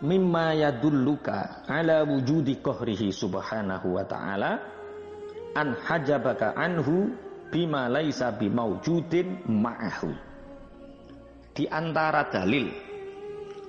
[0.00, 4.52] mimma yadulluka ala wujudi qahrihi subhanahu wa ta'ala
[5.56, 7.12] an hajabaka anhu
[7.52, 10.10] bima laisa bimaujudin ma'ahu
[11.52, 12.72] di antara dalil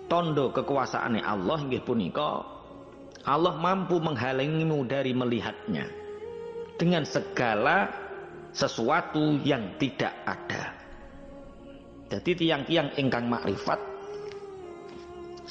[0.08, 2.48] tondo kekuasaannya Allah nggih punika
[3.22, 5.86] Allah mampu menghalangimu dari melihatnya
[6.82, 7.94] dengan segala
[8.50, 10.74] sesuatu yang tidak ada.
[12.10, 13.80] Jadi tiang-tiang ingkang makrifat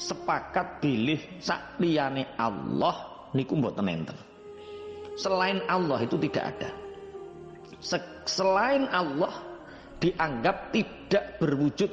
[0.00, 1.76] sepakat bilih sak
[2.40, 2.96] Allah
[3.36, 4.16] niku mboten enten.
[5.20, 6.70] Selain Allah itu tidak ada.
[8.24, 9.44] Selain Allah
[10.00, 11.92] dianggap tidak berwujud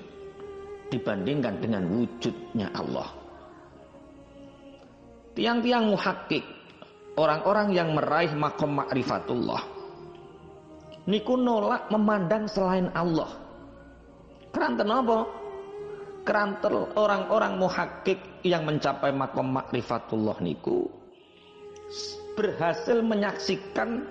[0.88, 3.12] dibandingkan dengan wujudnya Allah.
[5.36, 6.42] Tiang-tiang muhakkik,
[7.20, 9.62] orang-orang yang meraih makom ma'rifatullah,
[11.06, 13.30] niku nolak memandang selain Allah.
[14.50, 15.20] Keranten apa?
[16.28, 20.92] Keranten orang-orang muhakkik yang mencapai makom ma'rifatullah niku
[22.38, 24.06] berhasil menyaksikan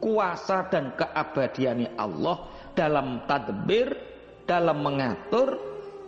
[0.00, 3.92] kuasa dan keabadiannya Allah dalam tadbir,
[4.48, 5.58] dalam mengatur,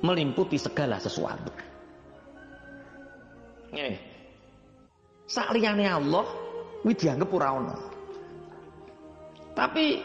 [0.00, 1.52] melimputi segala sesuatu.
[3.74, 4.08] Ini.
[5.28, 6.26] Saliyane Allah
[6.82, 7.76] kuwi dianggap ora.
[9.54, 10.02] Tapi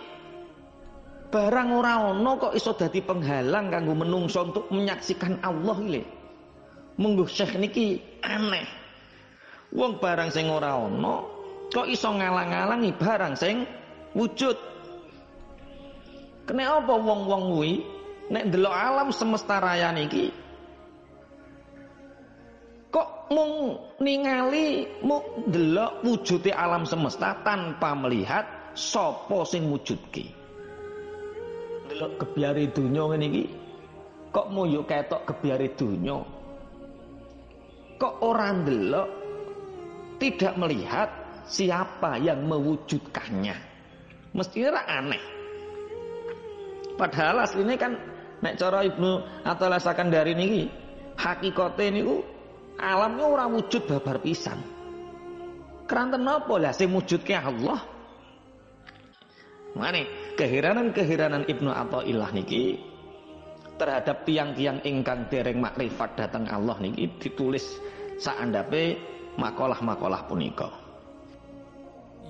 [1.36, 6.04] barang ora ana kok iso dadi penghalang kanggo menungso untuk menyaksikan Allah iki.
[6.96, 8.64] Mungguh Syekh niki aneh.
[9.76, 11.28] Wong barang sing ora ana
[11.76, 13.68] kok iso ngalang-alangi barang sing
[14.16, 14.56] wujud.
[16.48, 17.84] Kene apa wong-wong kuwi
[18.32, 20.32] nek ndelok alam semesta raya niki
[22.96, 30.45] kok mung ningali mung ndelok wujude alam semesta tanpa melihat sapa sing wujudke.
[31.96, 33.44] Ndelok kebiare donya ngene iki
[34.36, 36.20] kok moyo ketok kebiare donya.
[37.96, 39.10] Kok ora ndelok
[40.20, 41.08] tidak melihat
[41.48, 43.56] siapa yang mewujudkannya.
[44.36, 45.24] Mestinya aneh.
[47.00, 47.96] Padahal aslinya kan
[48.44, 50.68] nek cara Ibnu atau lasakan dari niki
[51.16, 52.20] hakikate niku
[52.76, 54.60] alamnya orang wujud babar pisan.
[55.88, 57.80] Keranten napa lah sing wujudke Allah?
[59.80, 62.80] Mane keheranan-keheranan Ibnu Athaillah niki
[63.76, 67.80] terhadap tiang-tiang ingkang dereng makrifat datang Allah niki ditulis
[68.20, 69.00] saandape
[69.40, 70.72] makalah-makalah punika.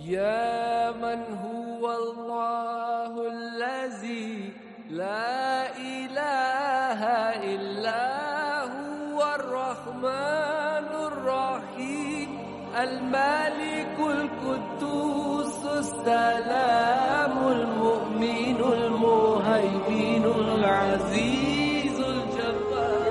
[0.05, 4.53] Ya man huwa Allahu allazi
[4.91, 8.05] la ilaha illa
[8.69, 12.29] huwa ar-rahmanur rahim
[12.75, 13.74] al-malik
[15.74, 23.10] السلام المؤمن المهيمن العزيز الجبار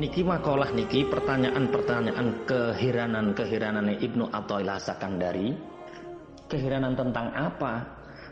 [0.00, 5.52] Niki makalah niki pertanyaan-pertanyaan keheranan-keheranan Ibnu Athaillah Sakandari.
[6.48, 7.84] Keheranan tentang apa?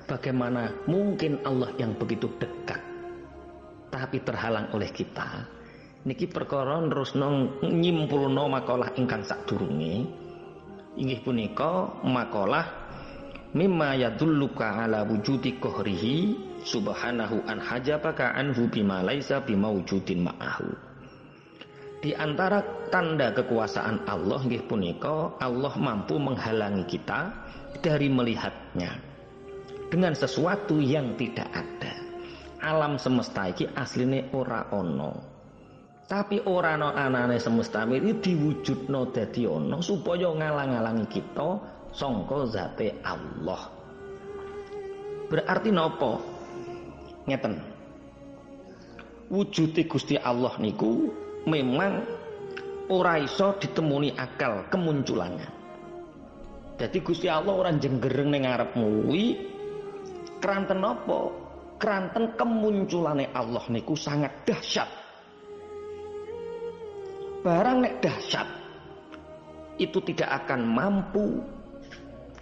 [0.08, 2.80] Bagaimana mungkin Allah yang begitu dekat
[3.92, 5.44] tapi terhalang oleh kita?
[6.03, 10.03] Niki perkara nerusno nyimpulno makalah ingkang sadurunge.
[10.99, 12.67] Inggih punika makalah
[13.55, 16.35] mimma yadulluka ala wujudi qahrihi
[16.67, 20.75] subhanahu an hajabaka anhu bima laisa bimaujudin ma'ahu.
[22.03, 22.59] Di antara
[22.91, 27.31] tanda kekuasaan Allah nggih punika Allah mampu menghalangi kita
[27.79, 28.99] dari melihatnya
[29.87, 31.95] dengan sesuatu yang tidak ada.
[32.59, 35.32] Alam semesta iki asline ora ono.
[36.03, 41.49] Tapi ora ana anane semesta iki diwujudno dadi ono supaya ngalang-alangi kita
[41.95, 43.71] sangka zate Allah.
[45.31, 46.11] Berarti nopo?
[47.23, 47.55] Ngeten.
[49.31, 51.07] Wujude Gusti Allah niku
[51.47, 52.03] memang
[52.91, 55.49] ora iso ditemuni akal kemunculannya.
[56.77, 59.25] Jadi Gusti Allah orang jenggereng ning ngarepmu kuwi
[60.43, 61.31] keranten apa?
[61.79, 65.02] Keranten kemunculane Allah niku sangat dahsyat.
[67.43, 68.47] Barang nek dahsyat
[69.75, 71.43] itu tidak akan mampu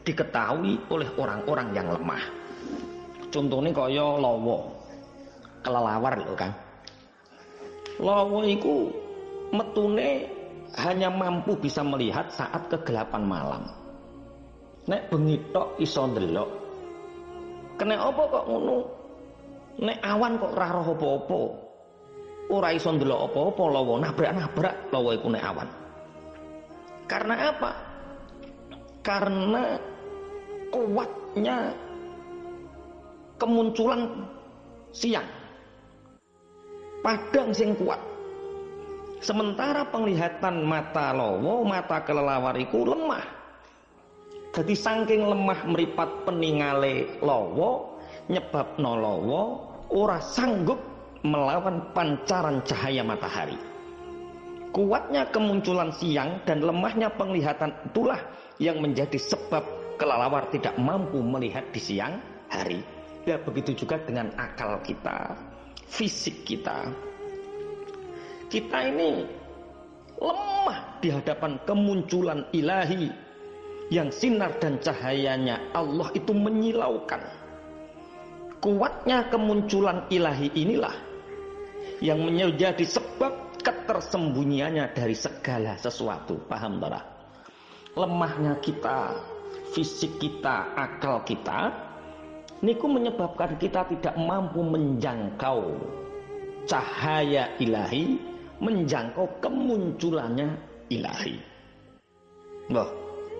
[0.06, 2.21] diketahui oleh orang-orang yang lemah.
[3.33, 4.62] Contohnya kaya lawa,
[5.65, 6.53] kelelawar lho kan.
[7.98, 8.94] Lawa iku
[9.50, 10.30] metune
[10.77, 13.63] hanya mampu bisa melihat saat kegelapan malam.
[14.86, 15.81] Nek bengi tok.
[17.74, 18.77] Kena apa kok ngono?
[19.81, 21.42] Nek awan kok ora roh apa-apa.
[22.51, 25.69] Ora iso ndelok apa-apa lawa nabrak-nabrak lawa iku nek awan.
[27.07, 27.71] Karena apa?
[29.00, 29.63] Karena
[30.68, 31.71] kuatnya
[33.39, 34.27] kemunculan
[34.92, 35.25] siang
[37.01, 37.98] padang sing kuat.
[39.21, 43.25] Sementara penglihatan mata lowo, mata kelelawar iku lemah.
[44.51, 50.91] Jadi saking lemah meripat peningale lowo, nyebab nolowo ora sanggup
[51.22, 53.58] melawan pancaran cahaya matahari.
[54.72, 58.18] Kuatnya kemunculan siang dan lemahnya penglihatan itulah
[58.58, 59.62] yang menjadi sebab
[60.00, 62.82] kelelawar tidak mampu melihat di siang hari.
[63.28, 65.38] Ya begitu juga dengan akal kita,
[65.86, 66.90] fisik kita,
[68.52, 69.24] kita ini
[70.18, 73.08] lemah di hadapan kemunculan ilahi
[73.92, 77.22] yang sinar dan cahayanya Allah itu menyilaukan.
[78.60, 81.11] Kuatnya kemunculan ilahi inilah
[82.01, 86.38] yang menjadi sebab ketersembunyiannya dari segala sesuatu.
[86.50, 87.06] Paham tak?
[87.94, 89.16] Lemahnya kita,
[89.75, 91.72] fisik kita, akal kita,
[92.63, 95.75] niku menyebabkan kita tidak mampu menjangkau
[96.69, 98.16] cahaya ilahi
[98.62, 100.54] menjangkau kemunculannya
[100.94, 101.36] ilahi.
[102.69, 102.89] Loh,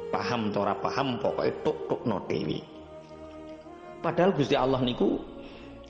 [0.10, 2.60] paham tora paham pokoknya tuk tuk no dewi.
[4.02, 5.22] Padahal Gusti Allah niku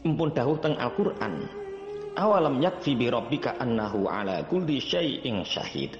[0.03, 1.60] empun dawuh teng Al-Qur'an.
[2.17, 5.95] Awalam yakfi bi rabbika annahu ala kulli syai'in syahid.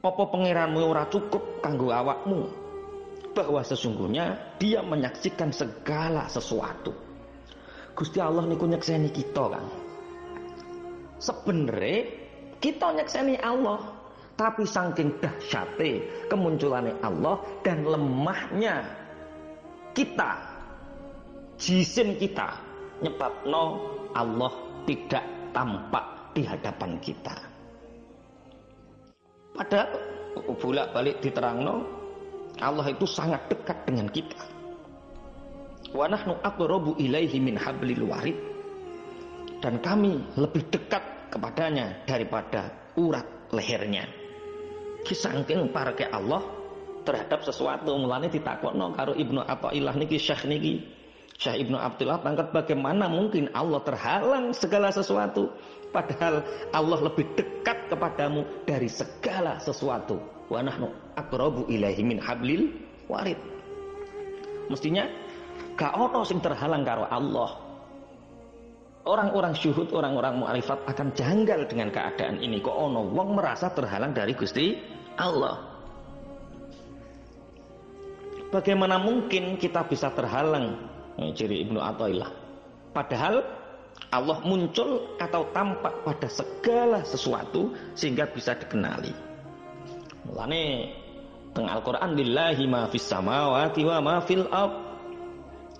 [0.00, 2.50] Apa pangeranmu ora cukup kanggo awakmu
[3.36, 6.90] bahwa sesungguhnya dia menyaksikan segala sesuatu.
[7.94, 9.68] Gusti Allah niku nyekseni kita, Kang
[11.20, 12.08] sebenarnya
[12.58, 13.78] kita nyekseni Allah
[14.40, 18.88] tapi saking dahsyate kemunculannya Allah dan lemahnya
[19.92, 20.40] kita
[21.60, 22.56] jisim kita
[23.04, 23.64] nyebab no
[24.16, 26.04] Allah tidak tampak
[26.36, 27.34] di hadapan kita.
[29.50, 29.90] Padahal
[30.56, 31.84] bolak balik diterangno
[32.60, 34.40] Allah itu sangat dekat dengan kita.
[35.90, 37.40] Wa nahnu aqrabu ilaihi
[39.60, 41.02] dan kami lebih dekat
[41.34, 44.06] kepadanya daripada urat lehernya.
[45.02, 46.44] Kisangking ke Allah
[47.02, 50.84] terhadap sesuatu mulane ditakokno karo Ibnu Athaillah niki Syekh niki
[51.40, 55.48] Syekh Ibnu Abdullah tangkat bagaimana mungkin Allah terhalang segala sesuatu
[55.88, 60.20] padahal Allah lebih dekat kepadamu dari segala sesuatu
[60.52, 62.68] wa nahnu aqrabu ilaihi min hablil
[63.08, 63.40] warid
[64.68, 65.08] mestinya
[65.80, 67.70] gak ono sing terhalang karo Allah
[69.08, 72.60] orang-orang syuhud, orang-orang mu'alifat akan janggal dengan keadaan ini.
[72.60, 74.76] Kok ono wong merasa terhalang dari Gusti
[75.16, 75.56] Allah.
[78.50, 80.90] Bagaimana mungkin kita bisa terhalang?
[81.20, 82.32] Ini ciri Ibnu Athaillah.
[82.96, 83.44] Padahal
[84.08, 89.12] Allah muncul atau tampak pada segala sesuatu sehingga bisa dikenali.
[90.24, 90.96] Mulane
[91.52, 94.48] teng Al-Qur'an billahi ma fis samawati wa ma fil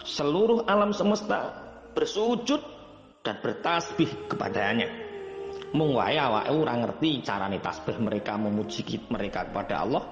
[0.01, 1.53] Seluruh alam semesta
[1.93, 2.61] bersujud
[3.21, 4.89] dan bertasbih kepadanya.
[5.77, 8.83] Mung wae awake ora ngerti carane tasbih mereka memuji
[9.13, 10.05] mereka kepada Allah.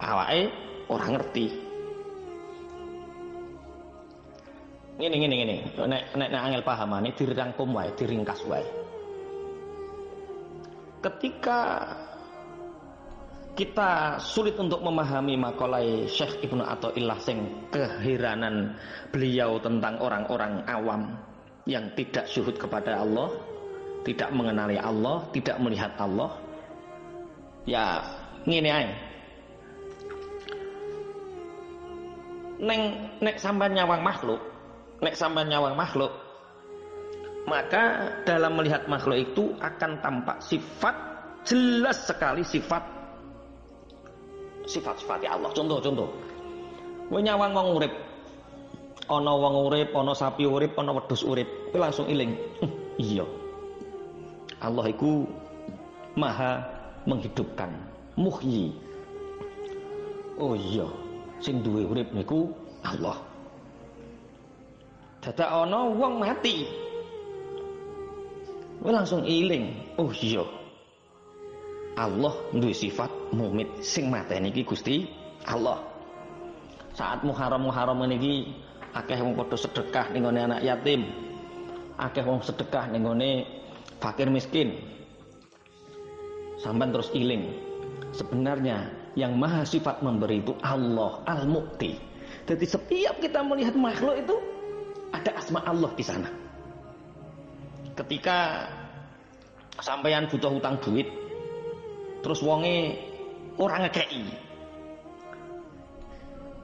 [0.00, 0.44] Awake
[0.92, 1.69] ora ngerti.
[5.00, 5.56] Ngene ngene ngene.
[5.80, 8.64] Nek nek nek angel pahamane dirangkum wae, diringkas wae.
[11.00, 11.88] Ketika
[13.56, 18.76] kita sulit untuk memahami makolai Syekh Ibnu Athaillah sing keheranan
[19.08, 21.16] beliau tentang orang-orang awam
[21.64, 23.32] yang tidak syuhud kepada Allah,
[24.04, 26.36] tidak mengenali Allah, tidak melihat Allah,
[27.64, 28.04] ya
[28.44, 28.88] ngene ae.
[32.60, 32.80] Neng
[33.24, 34.49] nek sampai nyawang makhluk,
[35.00, 36.12] nek sampai nyawang makhluk,
[37.48, 40.94] maka dalam melihat makhluk itu akan tampak sifat
[41.44, 43.00] jelas sekali sifat
[44.68, 45.50] sifat-sifatnya Allah.
[45.50, 46.08] Contoh-contoh.
[47.10, 47.92] Kowe nyawang wong urip,
[49.10, 52.38] ana wong urip, ana sapi urip, ana wedhus urip, kowe langsung iling.
[53.02, 53.26] iya.
[54.60, 55.26] Allah iku
[56.14, 56.62] maha
[57.08, 57.72] menghidupkan,
[58.14, 58.76] muhyi.
[60.38, 60.86] Oh iya,
[61.42, 62.52] sing duwe urip niku
[62.86, 63.29] Allah.
[65.20, 66.64] Dadak ana wong mati.
[68.80, 69.96] Kowe langsung iling.
[70.00, 70.44] Oh iya.
[72.00, 75.04] Allah duwe sifat mumit sing mateni iki Gusti
[75.44, 75.84] Allah.
[76.96, 78.48] Saat Muharram Muharram niki
[78.96, 81.06] akeh wong padha sedekah ning anak yatim
[82.00, 83.06] akeh wong sedekah ning
[84.00, 84.80] fakir miskin
[86.58, 87.52] sampai terus iling
[88.10, 92.00] sebenarnya yang maha sifat memberi itu Allah al-mukti
[92.48, 94.36] jadi setiap kita melihat makhluk itu
[95.20, 96.30] ada asma Allah di sana
[98.00, 98.64] ketika
[99.84, 101.08] sampeyan butuh hutang duit
[102.24, 102.96] terus wonge
[103.60, 104.24] orang ngekei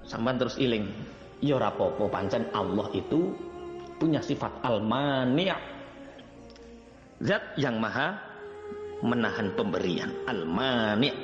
[0.08, 0.88] sampai terus iling
[1.44, 3.36] ya rapopo pancen Allah itu
[4.00, 5.76] punya sifat al-mani'
[7.16, 8.12] Zat yang maha
[9.00, 10.12] menahan pemberian.
[10.28, 11.16] Al-mani'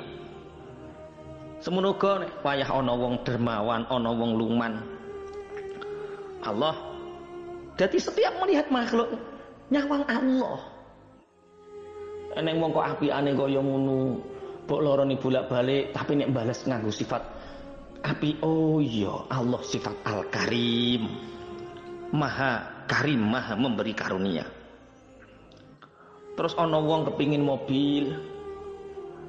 [2.41, 4.73] wayah ana wong dermawan, ana wong luman.
[6.43, 6.75] Allah
[7.73, 9.17] jadi setiap melihat makhluk
[9.73, 10.61] nyawang Allah.
[12.37, 14.21] Eneng wong kok apikane kaya ngono,
[14.65, 17.21] mbok lorone bolak-balik tapi nek balas nganggo sifat
[18.03, 21.03] api oh iya Allah sifat Al-Karim.
[22.13, 24.45] Maha Karim, Maha memberi karunia.
[26.33, 28.13] Terus ana wong kepingin mobil,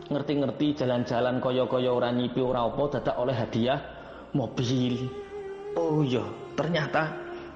[0.09, 3.81] ngerti-ngerti jalan-jalan koyo-koyo ora nyipi ora apa dadak oleh hadiah
[4.37, 5.09] mobil.
[5.81, 6.25] Oh iya,
[6.57, 7.09] ternyata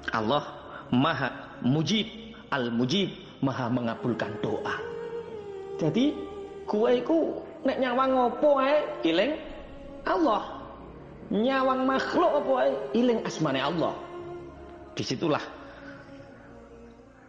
[0.09, 0.58] Allah
[0.89, 2.07] Maha Mujib,
[2.49, 3.13] Al-Mujib,
[3.45, 4.75] Maha mengabulkan doa.
[5.79, 6.11] Jadi
[6.67, 8.77] kue iku nek nyawang ngopo ae
[9.07, 9.37] iling
[10.07, 10.43] Allah.
[11.29, 13.93] Nyawang makhluk apa ae iling asmane Allah.
[14.97, 15.59] Di situlah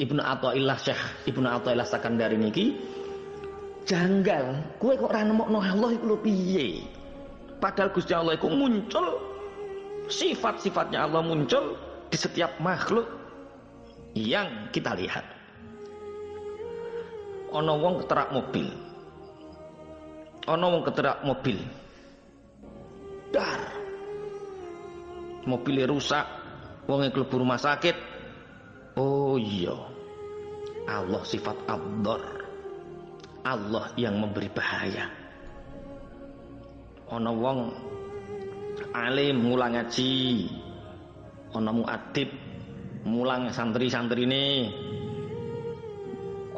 [0.00, 2.72] Ibnu Athaillah Syekh Ibnu Athaillah Sakandari niki
[3.84, 6.80] janggal kue kok ora nemokno Allah iku piye
[7.60, 9.20] padahal Gusti Allah iku muncul
[10.08, 11.76] sifat-sifatnya Allah muncul
[12.08, 13.19] di setiap makhluk
[14.14, 15.24] yang kita lihat.
[17.50, 18.68] Ana wong keterak mobil.
[20.46, 21.58] Ana wong keterak mobil.
[23.34, 23.60] Dar.
[25.46, 26.26] Mobilnya rusak.
[26.86, 27.94] Wonge klebu rumah sakit.
[28.98, 29.74] Oh iya.
[30.90, 32.22] Allah sifat abdor.
[33.46, 35.06] Allah yang memberi bahaya.
[37.10, 37.58] Ana wong
[38.94, 40.46] alim mulang ngaji,
[41.54, 42.30] ana muadib
[43.04, 44.72] mulang santri-santrine.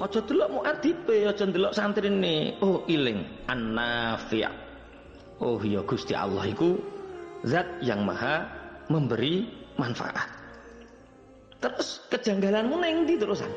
[0.02, 2.58] Aja delok muadibe, aja delok santrine.
[2.58, 4.46] Oh, iling an-nafi'.
[5.42, 6.78] Oh ya Gusti Allah iku
[7.46, 8.46] zat yang maha
[8.90, 9.46] memberi
[9.78, 10.26] manfaat.
[11.62, 13.50] Terus kejanggalanmu neng di terusan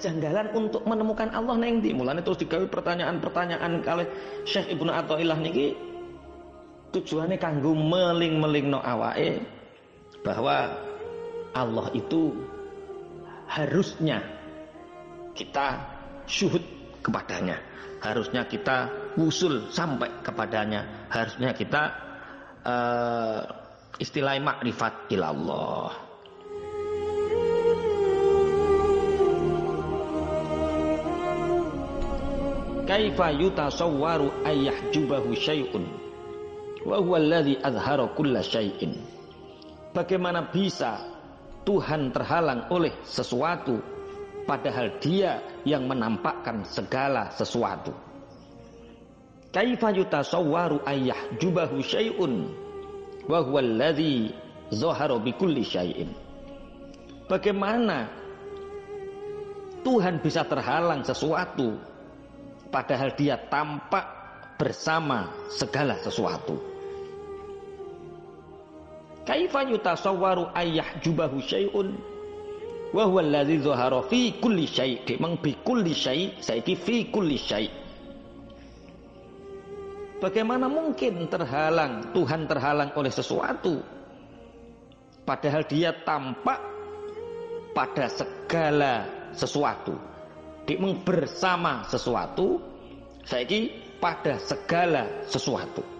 [0.00, 4.06] kejanggalan untuk menemukan Allah neng di mulane terus digawe pertanyaan-pertanyaan kali
[4.46, 5.76] Syekh Ibnu Athaillah niki
[6.90, 9.42] tujuannya kanggo meling-meling no awake
[10.26, 10.74] bahwa
[11.54, 12.34] Allah itu
[13.50, 14.22] harusnya
[15.34, 15.78] kita
[16.26, 16.62] syuhud
[17.02, 17.58] kepadanya
[18.02, 21.82] harusnya kita usul sampai kepadanya harusnya kita
[22.64, 23.40] uh,
[24.00, 25.92] istilah makrifat ilallah.
[32.88, 36.09] Kaifa yutasawwaru ayyahjubahu syai'un
[36.86, 36.96] wa
[37.60, 38.06] azhara
[39.92, 41.04] bagaimana bisa
[41.66, 43.80] Tuhan terhalang oleh sesuatu
[44.48, 47.92] padahal dia yang menampakkan segala sesuatu?
[49.50, 52.48] Kaifa yutasawwaru ayyahjubahu syai'un?
[53.28, 53.44] Wa
[54.70, 55.18] zahara
[57.26, 57.98] bagaimana
[59.82, 61.78] Tuhan bisa terhalang sesuatu
[62.70, 64.06] padahal dia tampak
[64.54, 66.69] bersama segala sesuatu.
[69.28, 71.92] Kaifa yutasawwaru ayah jubahu syai'un?
[72.90, 77.70] Wa huwa alladhi dhahara fi kulli syai' memang bi kulli syai' saiki fi kulli syai'
[80.20, 83.80] Bagaimana mungkin terhalang Tuhan terhalang oleh sesuatu?
[85.24, 86.60] Padahal dia tampak
[87.72, 89.96] pada segala sesuatu.
[90.68, 92.60] Dik bersama sesuatu
[93.24, 95.99] saiki pada segala sesuatu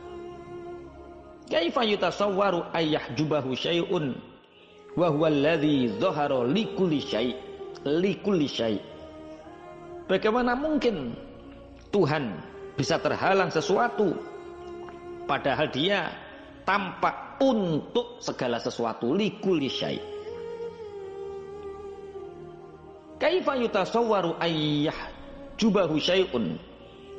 [1.50, 4.14] kaifa yutasawwaru ayah jubahu syai'un?
[4.97, 7.35] Wa huwa alladhi dhahara likulli syai'
[7.87, 8.83] likulli syai'
[10.11, 11.14] bagaimana mungkin
[11.95, 12.35] Tuhan
[12.75, 14.19] bisa terhalang sesuatu
[15.30, 16.11] padahal dia
[16.66, 20.21] tampak untuk segala sesuatu likulli syai'
[23.21, 24.97] Kaifa yutasawwaru ayyah
[25.61, 26.57] jubahu syai'un?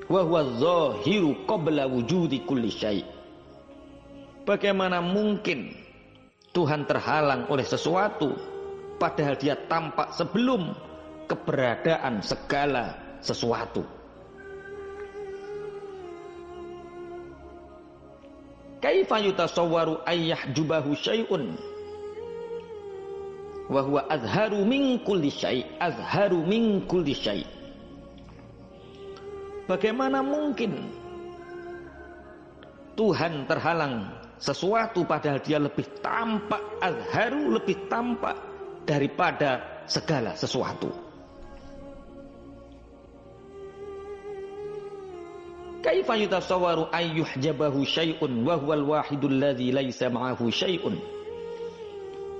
[0.09, 3.20] Wa huwa zahiru qabla wujudi kulli syai'.
[4.41, 5.69] Bagaimana mungkin
[6.51, 8.33] Tuhan terhalang oleh sesuatu
[8.97, 10.73] padahal dia tampak sebelum
[11.29, 13.85] keberadaan segala sesuatu.
[18.81, 21.53] Kaifa yutasawwaru ayyah jubahu syai'un
[23.71, 25.29] wa azharu min kulli
[25.79, 27.15] azharu min kulli
[29.69, 30.91] Bagaimana mungkin
[32.97, 38.33] Tuhan terhalang sesuatu padahal dia lebih tampak azharu lebih tampak
[38.89, 40.89] daripada segala sesuatu.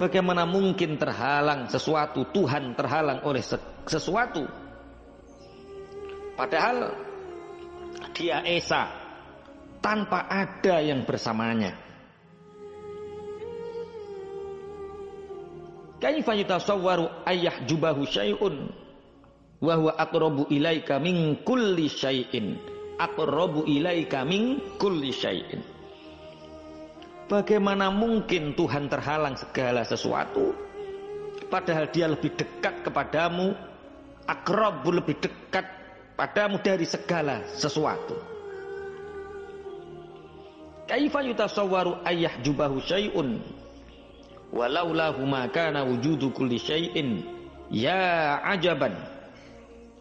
[0.01, 3.41] Bagaimana mungkin terhalang sesuatu, Tuhan terhalang oleh
[3.85, 4.45] sesuatu.
[6.37, 6.89] Padahal
[8.13, 8.89] dia Esa
[9.81, 11.90] tanpa ada yang bersamanya.
[16.01, 18.73] Kaifa yutasawwaru ayah jubahu syai'un
[19.61, 22.57] wa huwa aqrabu ilaika min kulli syai'in.
[22.97, 25.61] Aqrabu ilaika min kulli syai'in.
[27.29, 30.71] Bagaimana mungkin Tuhan terhalang segala sesuatu
[31.51, 33.51] padahal dia lebih dekat kepadamu,
[34.23, 35.67] akrabu lebih dekat
[36.15, 38.15] padamu dari segala sesuatu.
[40.87, 43.43] Kaifa yutasawwaru ayah jubahu syai'un
[44.51, 46.31] walau lahu ma kana wujudu
[47.71, 48.93] ya ajaban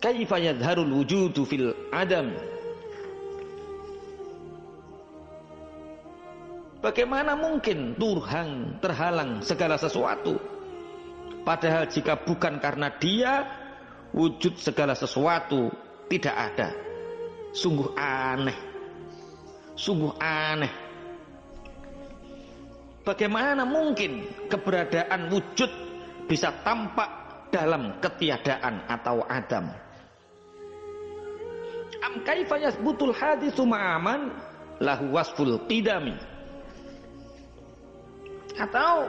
[0.02, 2.34] kaifa yadharul wujudu fil adam
[6.80, 10.40] Bagaimana mungkin Tuhan terhalang segala sesuatu?
[11.44, 13.44] Padahal jika bukan karena dia,
[14.16, 15.68] wujud segala sesuatu
[16.08, 16.72] tidak ada.
[17.52, 18.56] Sungguh aneh.
[19.76, 20.72] Sungguh aneh.
[23.00, 25.70] Bagaimana mungkin keberadaan wujud
[26.28, 27.08] bisa tampak
[27.48, 29.72] dalam ketiadaan atau adam?
[32.00, 34.32] Am kaifa yasbutul hadithu ma'aman
[34.80, 36.16] lahu wasful qidami
[38.60, 39.08] atau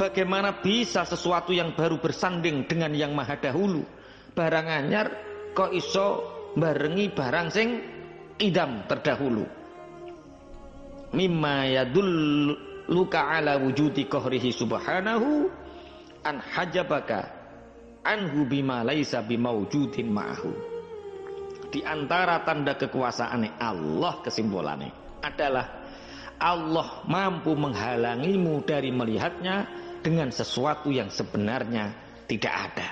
[0.00, 3.84] bagaimana bisa sesuatu yang baru bersanding dengan yang maha dahulu?
[4.32, 5.12] Barang anyar
[5.52, 6.24] kok iso
[6.56, 7.68] barengi barang sing
[8.40, 9.44] idam terdahulu.
[11.12, 11.68] Mimma
[12.88, 15.52] luka ala wujudi kohrihi subhanahu
[16.24, 17.28] an hajabaka
[18.02, 20.50] anhu bima laisa bimaujudin ma'ahu.
[21.68, 25.84] Di antara tanda kekuasaan Allah kesimpulannya adalah
[26.40, 29.68] Allah mampu menghalangimu dari melihatnya
[30.00, 31.92] dengan sesuatu yang sebenarnya
[32.24, 32.88] tidak ada.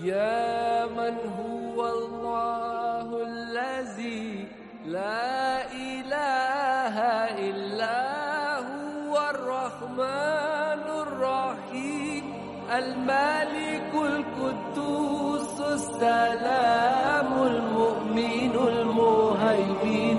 [0.00, 4.48] Ya man huwallahu allazi
[4.88, 8.09] la ilaha illa
[10.00, 12.24] الرحمن الرحيم
[12.72, 20.09] الملك القدوس السلام المؤمن المهيمن.